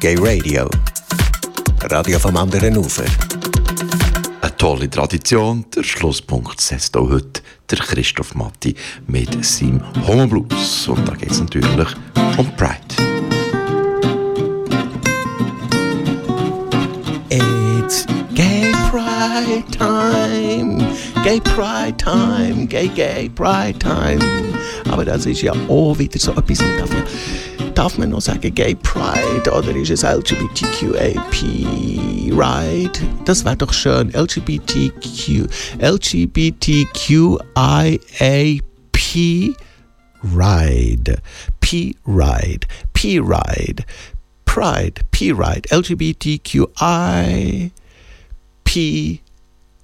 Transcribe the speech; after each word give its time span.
Gay 0.00 0.16
Radio. 0.18 0.68
Radio 1.90 2.18
vom 2.18 2.36
anderen 2.36 2.76
Ufer. 2.76 3.04
Eine 4.42 4.56
tolle 4.56 4.90
Tradition. 4.90 5.64
Der 5.74 5.82
Schlusspunkt 5.82 6.60
setzt 6.60 6.96
auch 6.96 7.08
heute 7.08 7.40
der 7.70 7.78
Christoph 7.78 8.34
Matti 8.34 8.74
mit 9.06 9.44
seinem 9.44 9.82
Homo 10.06 10.26
Blues. 10.26 10.86
Und 10.88 11.08
da 11.08 11.14
geht 11.14 11.30
es 11.30 11.40
natürlich 11.40 11.88
um 12.36 12.46
Pride. 12.56 12.76
It's 17.30 18.06
Gay 18.34 18.72
Pride 18.90 19.64
Time. 19.70 20.86
Gay 21.24 21.40
Pride 21.40 21.96
Time. 21.96 22.66
Gay, 22.66 22.88
Gay 22.88 23.30
Pride 23.30 23.78
Time. 23.78 24.20
Aber 24.90 25.04
das 25.04 25.24
ist 25.24 25.40
ja 25.42 25.52
auch 25.68 25.98
wieder 25.98 26.18
so 26.18 26.32
etwas, 26.32 26.58
dafür 26.58 27.00
darf 27.00 27.65
man 27.98 28.10
noch 28.10 28.22
sagen 28.22 28.54
Gay 28.54 28.74
Pride 28.74 29.52
oder 29.52 29.76
ist 29.76 29.90
es 29.90 30.02
LGBTQAP 30.02 31.42
Ride? 32.32 32.98
Das 33.26 33.44
wäre 33.44 33.56
doch 33.56 33.72
schön. 33.72 34.10
LGBTQ, 34.14 35.46
LGBTQIAP 35.78 37.36
Ride. 40.22 41.18
P-Ride. 41.60 42.66
P-Ride. 42.94 43.84
Pride. 44.46 45.02
P-Ride. 45.10 45.68
LGBTQI 45.70 47.70
P 48.64 49.20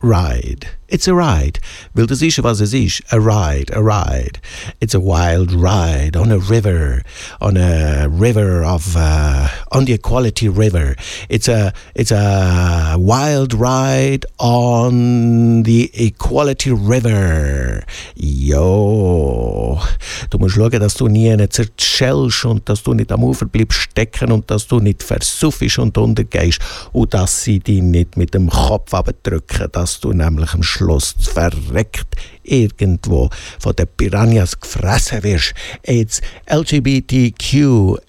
Ride. 0.00 0.66
It's 0.90 1.06
a 1.06 1.14
ride. 1.14 1.60
Weil 1.94 2.06
das 2.06 2.20
ist, 2.20 2.42
was 2.42 2.60
es 2.60 2.74
ist. 2.74 3.02
A 3.12 3.16
ride, 3.16 3.72
a 3.72 3.80
ride. 3.80 4.40
It's 4.80 4.92
a 4.92 5.00
wild 5.00 5.52
ride 5.52 6.16
on 6.16 6.32
a 6.32 6.38
river, 6.38 7.02
on 7.40 7.56
a 7.56 8.08
river 8.08 8.64
of, 8.64 8.96
uh, 8.96 9.46
on 9.70 9.86
the 9.86 9.92
Equality 9.92 10.48
River. 10.48 10.96
It's 11.28 11.48
a, 11.48 11.72
it's 11.94 12.10
a 12.10 12.96
wild 12.98 13.54
ride 13.54 14.26
on 14.38 15.62
the 15.62 15.92
Equality 15.94 16.72
River. 16.72 17.84
Jo. 18.16 19.80
Du 20.28 20.38
musst 20.38 20.56
schauen, 20.56 20.80
dass 20.80 20.94
du 20.94 21.06
nie 21.06 21.30
einen 21.30 21.48
zerschellst 21.48 22.44
und 22.44 22.68
dass 22.68 22.82
du 22.82 22.94
nicht 22.94 23.12
am 23.12 23.22
Ufer 23.22 23.46
bleibst 23.46 23.78
stecken 23.78 24.32
und 24.32 24.50
dass 24.50 24.66
du 24.66 24.80
nicht 24.80 25.04
versuffst 25.04 25.78
und 25.78 25.96
untergehst 25.96 26.60
und 26.92 27.14
dass 27.14 27.44
sie 27.44 27.60
dich 27.60 27.80
nicht 27.80 28.16
mit 28.16 28.34
dem 28.34 28.50
Kopf 28.50 28.92
abdrücken, 28.92 29.68
dass 29.70 30.00
du 30.00 30.12
nämlich 30.12 30.52
am 30.52 30.64
Schluss 30.64 30.79
verreckt 30.80 32.16
irgendwo 32.42 33.30
von 33.58 33.76
den 33.76 33.86
Piranhas 33.96 34.58
gefressen 34.58 35.22
wirst. 35.22 35.54
It's 35.82 36.20
LGBTQAP 36.46 38.00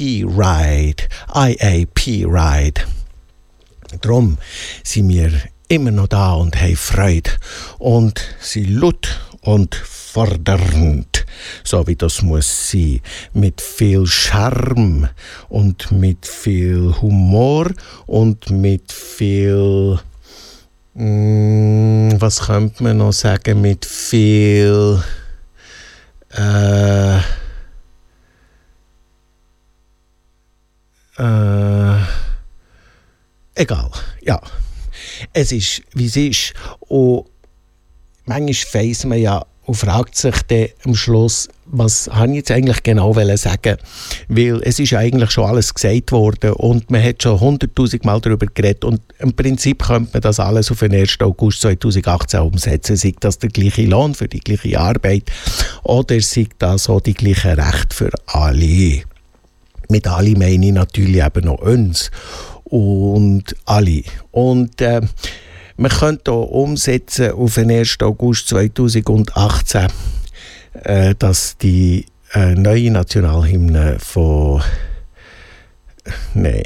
Ride, 0.00 1.02
IAP 1.34 2.26
Ride. 2.26 2.82
Drum 4.00 4.38
sind 4.82 5.08
wir 5.08 5.32
immer 5.68 5.90
noch 5.90 6.08
da 6.08 6.34
und 6.34 6.60
haben 6.60 6.76
Freude 6.76 7.30
und 7.78 8.20
sind 8.40 8.70
laut 8.70 9.20
und 9.40 9.74
fordernd, 9.74 11.26
so 11.64 11.86
wie 11.86 11.96
das 11.96 12.22
muss 12.22 12.70
sein, 12.70 13.00
mit 13.32 13.60
viel 13.60 14.06
Charme 14.06 15.08
und 15.48 15.90
mit 15.90 16.26
viel 16.26 16.94
Humor 17.00 17.70
und 18.06 18.50
mit 18.50 18.92
viel 18.92 19.98
Mm, 20.94 22.20
was 22.20 22.40
könnte 22.46 22.82
man 22.84 22.98
noch 22.98 23.12
sagen 23.12 23.60
mit 23.60 23.84
viel 23.84 25.02
äh, 26.30 27.16
äh, 31.18 32.00
egal, 33.54 33.90
ja. 34.22 34.40
Es 35.32 35.52
ist, 35.52 35.82
wie 35.94 36.06
es 36.06 36.16
ist. 36.16 36.54
Und 36.80 37.26
manchmal 38.24 38.84
weiss 38.84 39.04
man 39.04 39.18
ja 39.18 39.44
und 39.66 39.74
fragt 39.74 40.16
sich 40.16 40.34
dann 40.48 40.68
am 40.84 40.94
Schluss, 40.94 41.48
was 41.66 42.08
habe 42.12 42.30
ich 42.30 42.36
jetzt 42.36 42.50
eigentlich 42.50 42.82
genau 42.82 43.14
sagen 43.36 43.76
Weil 44.28 44.60
es 44.62 44.78
ist 44.78 44.92
eigentlich 44.92 45.30
schon 45.30 45.46
alles 45.46 45.72
gesagt 45.72 46.12
worden 46.12 46.52
und 46.52 46.90
man 46.90 47.02
hat 47.02 47.22
schon 47.22 47.40
hunderttausend 47.40 48.04
Mal 48.04 48.20
darüber 48.20 48.46
geredet 48.46 48.84
und 48.84 49.00
im 49.18 49.32
Prinzip 49.32 49.84
könnte 49.84 50.10
man 50.12 50.22
das 50.22 50.38
alles 50.38 50.70
auf 50.70 50.80
den 50.80 50.94
1. 50.94 51.18
August 51.20 51.62
2018 51.62 52.40
umsetzen. 52.40 52.96
Sei 52.96 53.14
das 53.18 53.38
der 53.38 53.50
gleiche 53.50 53.86
Lohn 53.86 54.14
für 54.14 54.28
die 54.28 54.40
gleiche 54.40 54.78
Arbeit 54.78 55.30
oder 55.82 56.20
sei 56.20 56.46
das 56.58 56.88
auch 56.88 57.00
die 57.00 57.14
gleichen 57.14 57.58
Rechte 57.58 57.96
für 57.96 58.10
alle. 58.26 59.02
Mit 59.88 60.06
alle 60.06 60.32
meine 60.32 60.66
ich 60.66 60.72
natürlich 60.72 61.24
eben 61.24 61.46
noch 61.46 61.60
uns 61.60 62.10
und 62.64 63.56
alle. 63.64 64.02
Und 64.30 64.80
äh, 64.80 65.00
man 65.76 65.90
könnte 65.90 66.32
auch 66.32 66.46
umsetzen 66.50 67.32
auf 67.32 67.54
den 67.54 67.70
1. 67.70 67.98
August 68.02 68.48
2018, 68.48 69.88
äh, 70.84 71.14
dass 71.16 71.56
die 71.58 72.06
äh, 72.32 72.54
neue 72.54 72.90
Nationalhymne 72.90 73.98
von 74.00 74.62
Nein, 76.34 76.64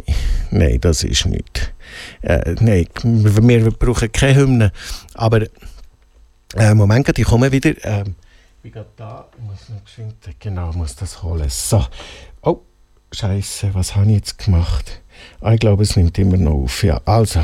nein, 0.50 0.80
das 0.80 1.04
ist 1.04 1.26
nicht. 1.26 1.72
Äh, 2.22 2.56
nein, 2.60 2.86
wir 3.02 3.70
brauchen 3.70 4.10
keine 4.10 4.40
Hymne. 4.40 4.72
Aber 5.14 5.42
äh, 6.56 6.74
Moment, 6.74 7.16
ich 7.16 7.24
komme 7.24 7.52
wieder. 7.52 7.70
Äh, 7.84 8.04
ich 8.62 8.72
bin 8.72 8.84
da, 8.96 9.28
ich 9.36 9.44
muss 9.44 9.68
noch 9.68 9.84
geschwind, 9.84 10.16
genau, 10.40 10.72
muss 10.72 10.96
das 10.96 11.22
holen. 11.22 11.48
So. 11.48 11.84
Scheiße, 13.12 13.70
was 13.74 13.96
habe 13.96 14.06
ich 14.06 14.16
jetzt 14.16 14.38
gemacht? 14.38 15.00
Ah, 15.40 15.54
ich 15.54 15.60
glaube, 15.60 15.82
es 15.82 15.96
nimmt 15.96 16.18
immer 16.18 16.36
noch 16.36 16.52
auf. 16.52 16.82
Ja, 16.82 17.00
also. 17.04 17.40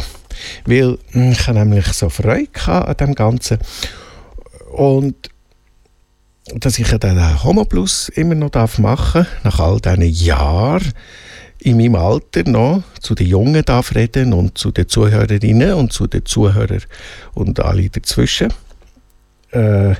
Weil 0.66 0.98
hm, 1.12 1.32
ich 1.32 1.46
nämlich 1.48 1.86
so 1.86 2.08
Freude 2.08 2.50
an 2.66 2.96
dem 2.96 3.14
Ganzen. 3.14 3.58
Und 4.72 5.30
dass 6.46 6.78
ich 6.78 6.88
den 6.88 7.42
Homo 7.42 7.64
Plus 7.64 8.10
immer 8.10 8.34
noch 8.34 8.50
machen 8.78 9.22
darf, 9.22 9.44
nach 9.44 9.60
all 9.60 9.80
diesen 9.80 10.02
Jahren 10.02 10.92
in 11.60 11.78
meinem 11.78 11.94
Alter 11.94 12.42
noch 12.46 12.82
zu 13.00 13.14
den 13.14 13.28
Jungen 13.28 13.64
darf 13.64 13.94
reden 13.94 14.34
und 14.34 14.58
zu 14.58 14.70
den 14.70 14.86
Zuhörerinnen 14.86 15.72
und 15.72 15.92
zu 15.92 16.06
den 16.06 16.26
Zuhörern 16.26 16.82
und 17.32 17.60
alle 17.60 17.88
dazwischen. 17.88 18.52
Äh, 19.50 19.94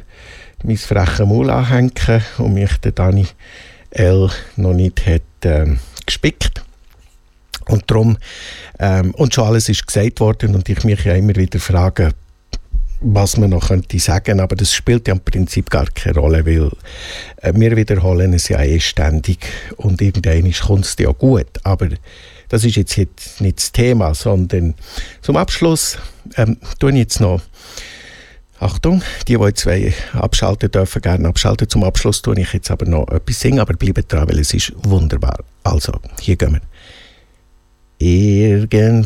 mein 0.62 0.76
freches 0.76 1.26
Maul 1.26 1.48
anhängen 1.48 1.92
und 2.38 2.54
mich 2.54 2.76
Dani 2.80 3.26
L. 3.94 4.30
noch 4.56 4.74
nicht 4.74 5.06
hat 5.06 5.22
äh, 5.44 5.66
gespickt. 6.06 6.62
Und 7.66 7.90
darum, 7.90 8.18
ähm, 8.78 9.14
und 9.14 9.34
schon 9.34 9.46
alles 9.46 9.68
ist 9.68 9.86
gesagt 9.86 10.20
worden 10.20 10.54
und 10.54 10.68
ich 10.68 10.84
mich 10.84 11.04
ja 11.04 11.14
immer 11.14 11.34
wieder 11.34 11.58
frage, 11.58 12.12
was 13.00 13.36
man 13.36 13.50
noch 13.50 13.68
könnte 13.68 13.98
sagen, 13.98 14.40
aber 14.40 14.56
das 14.56 14.72
spielt 14.72 15.08
ja 15.08 15.14
im 15.14 15.20
Prinzip 15.20 15.70
gar 15.70 15.86
keine 15.86 16.18
Rolle, 16.18 16.46
weil 16.46 16.70
äh, 17.42 17.52
wir 17.54 17.76
wiederholen 17.76 18.32
es 18.32 18.48
ja 18.48 18.62
eh 18.62 18.80
ständig 18.80 19.46
und 19.76 20.00
irgendwann 20.00 20.50
kommt 20.52 20.84
es 20.84 20.96
ja 20.98 21.10
gut, 21.10 21.46
aber 21.62 21.88
das 22.48 22.64
ist 22.64 22.76
jetzt 22.76 23.40
nicht 23.40 23.58
das 23.58 23.72
Thema, 23.72 24.14
sondern 24.14 24.74
zum 25.22 25.36
Abschluss 25.36 25.98
ähm, 26.36 26.56
ich 26.80 26.94
jetzt 26.94 27.20
noch 27.20 27.40
Achtung, 28.60 29.02
die, 29.26 29.36
die 29.36 29.54
zwei 29.54 29.92
abschalten 30.12 30.70
dürfen, 30.70 31.02
gerne 31.02 31.28
abschalten. 31.28 31.68
Zum 31.68 31.82
Abschluss 31.84 32.22
tue 32.22 32.38
ich 32.40 32.52
jetzt 32.52 32.70
aber 32.70 32.86
noch 32.86 33.08
etwas 33.08 33.40
singen, 33.40 33.60
aber 33.60 33.74
bleibt 33.74 34.12
dran, 34.12 34.28
weil 34.28 34.38
es 34.38 34.54
ist 34.54 34.72
wunderbar. 34.84 35.38
Also, 35.64 35.92
hier 36.20 36.36
gehen 36.36 36.52
wir. 36.52 36.60
Irgendwo 38.78 39.04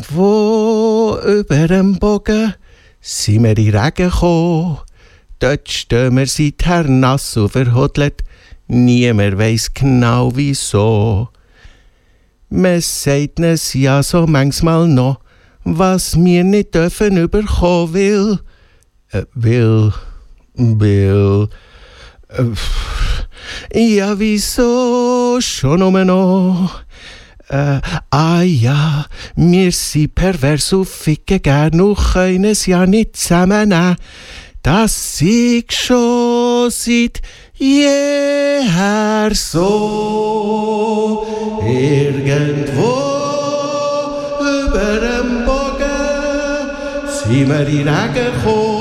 über 1.25 1.67
dem 1.67 1.97
Bogen 1.97 2.53
sind 3.01 3.43
wir 3.43 3.57
in 3.57 3.75
Regen 3.75 4.09
gekommen. 4.09 4.79
Dort 5.39 5.69
stehen 5.69 6.17
wir 6.17 6.27
seither 6.27 6.83
nass 6.83 7.37
und 7.37 7.49
verhodelt. 7.49 8.23
Niemand 8.67 9.37
weiss 9.37 9.73
genau 9.73 10.35
wieso. 10.35 11.29
Man 12.49 12.81
sagt 12.81 13.39
es 13.39 13.73
ja 13.73 14.03
so 14.03 14.27
manchmal 14.27 14.87
noch, 14.87 15.21
was 15.63 16.15
wir 16.17 16.43
nicht 16.43 16.75
dürfen 16.75 17.17
überkommen 17.17 17.93
will. 17.93 18.39
Äh, 19.11 19.25
will, 19.33 19.91
will. 20.53 21.49
Äh, 22.29 23.95
ja, 23.95 24.19
wieso 24.19 25.39
schon 25.41 25.79
noch? 25.79 26.83
Äh, 27.49 27.79
ah 28.11 28.41
ja, 28.43 29.07
wir 29.35 29.71
sind 29.71 30.13
pervers 30.13 30.71
und 30.73 30.87
ficken 30.87 31.41
gern 31.41 31.81
und 31.81 31.97
können 31.97 32.43
es 32.43 32.67
ja 32.67 32.85
nicht 32.85 33.17
zusammennehmen. 33.17 33.95
Das 34.61 35.19
ich 35.21 35.71
schon 35.71 36.69
seit 36.69 37.21
jeher 37.55 39.31
so. 39.33 41.25
Irgendwo 41.65 42.93
über 44.39 44.99
dem 44.99 45.45
Bogen 45.45 45.89
sind 47.07 47.49
wir 47.49 47.67
in 47.67 47.87
Regen 47.87 48.13
gekommen. 48.13 48.78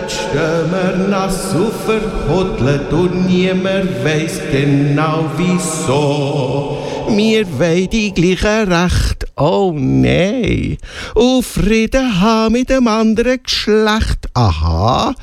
Dort 0.00 0.12
stehen 0.12 0.70
wir 0.70 1.08
nass 1.08 1.54
und 1.54 1.72
verhuddelt 1.84 2.90
und 2.90 3.26
niemand 3.26 4.02
weiss 4.02 4.40
genau 4.50 5.30
wieso. 5.36 6.78
wir 7.08 7.46
wollen 7.58 7.90
die 7.90 8.14
gleichen 8.14 8.72
Rechte. 8.72 9.26
Oh 9.36 9.72
nein. 9.76 10.78
Und 11.14 11.44
Frieden 11.44 12.18
haben 12.18 12.52
mit 12.52 12.70
dem 12.70 12.88
anderen 12.88 13.42
Geschlecht. 13.42 14.26
Aha. 14.32 15.14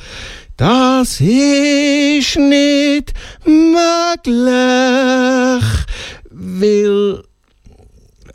Das 0.58 1.22
ist 1.22 2.36
nicht 2.36 3.14
möglich, 3.46 4.36
weil, 6.30 7.24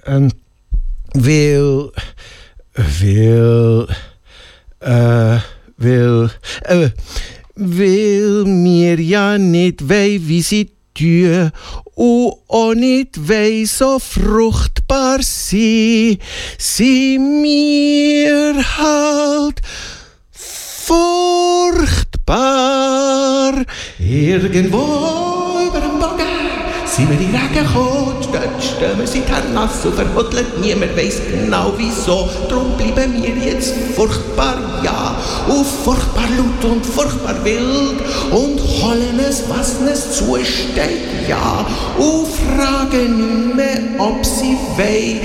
ähm, 0.06 0.32
weil, 1.14 1.90
weil, 2.74 3.86
äh, 4.80 5.38
weil, 5.82 6.30
äh, 6.64 6.90
weil 7.54 8.44
mir 8.44 9.00
ja 9.00 9.38
nicht 9.38 9.88
wei, 9.88 10.20
wie 10.22 10.42
sie 10.42 10.70
tun 10.94 11.50
und 11.94 12.34
auch 12.48 12.74
nicht 12.74 13.28
wei 13.28 13.64
so 13.66 13.98
fruchtbar 13.98 15.18
sie, 15.22 16.18
sie 16.58 17.18
mir 17.18 18.54
halt 18.78 19.60
furchtbar. 22.12 22.32
Irgendwo 23.98 25.68
über 25.68 25.80
dem 25.80 25.98
Bogen 25.98 26.26
sind 26.86 27.08
wir 27.08 27.16
die 27.16 27.24
Regen 27.26 27.54
gekommen, 27.54 28.16
dort 28.32 28.62
stehen 28.62 28.98
wir 28.98 29.06
sind 29.06 29.54
nass 29.54 29.84
und 29.84 29.94
verhuddelt, 29.94 30.58
niemand 30.60 30.96
weiss 30.96 31.20
genau 31.30 31.72
wieso. 31.76 32.28
Drum 32.48 32.76
bleiben 32.76 33.22
wir 33.22 33.34
jetzt 33.36 33.74
furchtbar, 33.94 34.82
ja, 34.82 34.91
und 35.48 35.66
furchtbar 35.66 36.28
laut 36.36 36.72
und 36.72 36.84
furchtbar 36.84 37.44
wild 37.44 38.00
und 38.30 38.60
holen 38.60 39.20
es, 39.20 39.44
was 39.48 39.80
es 39.80 40.16
zusteht, 40.16 41.28
ja, 41.28 41.66
und 41.98 42.26
fragen 42.26 43.46
nicht 43.46 43.56
mehr, 43.56 44.00
ob 44.00 44.24
sie 44.24 44.56
wollen, 44.76 45.20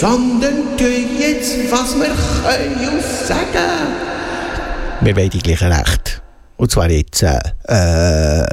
sondern 0.00 0.76
tun 0.76 1.18
jetzt, 1.18 1.70
was 1.70 1.94
wir 1.96 2.14
können 2.42 2.94
und 2.94 3.02
sagen 3.26 4.14
wir 5.04 5.16
wollen 5.16 5.30
die 5.30 5.38
gleichen 5.38 5.70
Rechte. 5.70 6.12
Und 6.56 6.70
zwar 6.70 6.88
jetzt, 6.88 7.22
äh, 7.22 7.38
äh, 7.64 8.46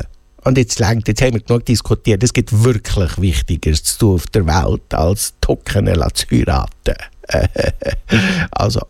und 0.43 0.57
jetzt 0.57 0.79
längt, 0.79 1.07
jetzt 1.07 1.21
haben 1.21 1.33
wir 1.33 1.41
genug 1.41 1.65
diskutiert, 1.65 2.23
es 2.23 2.33
gibt 2.33 2.63
wirklich 2.63 3.21
Wichtigeres 3.21 3.83
zu 3.83 3.99
tun 3.99 4.15
auf 4.15 4.27
der 4.27 4.45
Welt, 4.47 4.93
als 4.93 5.33
Tocken 5.39 5.85
zu 6.13 6.25
heiraten. 6.29 6.95
also, 8.51 8.81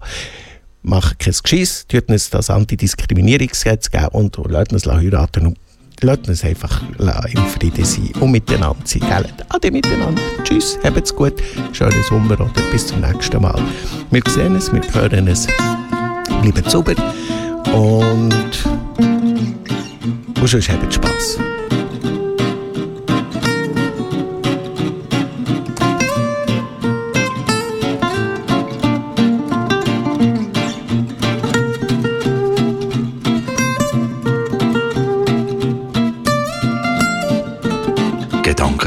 machen 0.84 1.18
kein 1.20 1.34
Geschiss, 1.42 1.86
tut 1.88 2.10
uns 2.10 2.30
das 2.30 2.50
Antidiskriminierungsgesetz 2.50 3.90
geben 3.90 4.08
und 4.12 4.38
lasst 4.50 4.74
uns 4.74 4.88
heiraten 4.88 5.48
und 5.48 5.58
lasst 6.02 6.28
uns 6.28 6.44
einfach 6.44 6.82
im 7.00 7.46
Frieden 7.46 7.86
sein 7.86 8.12
und 8.20 8.32
miteinander 8.32 8.78
sein. 8.86 9.02
Gell? 9.02 9.26
Ade 9.50 9.72
miteinander. 9.72 10.22
Tschüss, 10.44 10.78
habt's 10.84 11.16
gut, 11.16 11.34
schönen 11.74 12.04
Sommer 12.04 12.34
oder 12.34 12.50
bis 12.72 12.88
zum 12.88 13.02
nächsten 13.02 13.42
Mal. 13.42 13.62
Wir 14.10 14.22
sehen 14.28 14.56
es, 14.56 14.72
wir 14.74 14.82
hören 14.94 15.28
es. 15.28 15.48
Bleibt 16.42 16.70
sauber. 16.70 16.96
Und, 17.74 18.66
und 18.98 20.48
sonst 20.48 20.70
habt 20.70 20.94
Spass. 20.94 21.38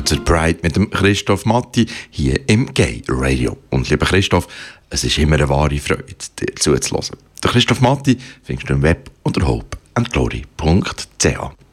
Zur 0.04 0.24
Pride 0.24 0.58
mit 0.62 0.76
dem 0.76 0.90
Christoph 0.90 1.44
Matti 1.44 1.86
hier 2.10 2.40
im 2.48 2.72
Gay 2.74 3.02
Radio. 3.08 3.56
Und 3.70 3.88
lieber 3.88 4.06
Christoph, 4.06 4.48
es 4.90 5.04
ist 5.04 5.18
immer 5.18 5.36
eine 5.36 5.48
wahre 5.48 5.78
Freude, 5.78 6.04
dir 6.40 6.54
zuzuhören. 6.56 7.18
Der 7.42 7.50
Christoph 7.50 7.80
Matti 7.80 8.18
findest 8.42 8.68
du 8.68 8.74
im 8.74 8.82
Web 8.82 9.10
unter 9.22 9.46
hopeandglory.ch. 9.46 11.54